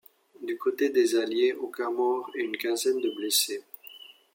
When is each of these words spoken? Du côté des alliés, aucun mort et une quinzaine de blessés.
Du 0.41 0.57
côté 0.57 0.89
des 0.89 1.15
alliés, 1.15 1.53
aucun 1.53 1.91
mort 1.91 2.31
et 2.35 2.39
une 2.41 2.57
quinzaine 2.57 2.99
de 3.01 3.11
blessés. 3.15 3.61